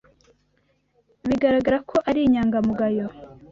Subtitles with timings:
[1.27, 3.05] Bigaragara ko ari inyangamugayo.